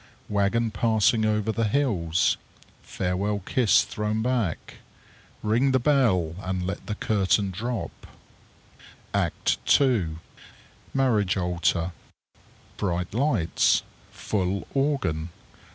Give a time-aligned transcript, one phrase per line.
[0.29, 2.35] Wagon passing over the hills.
[2.81, 4.77] Farewell kiss thrown back.
[5.43, 7.91] Ring the bell and let the curtain drop_.
[9.13, 10.17] ACT II.
[10.97, 11.91] _Marriage altar.
[12.77, 13.83] Bright lights.
[14.09, 15.29] Full organ.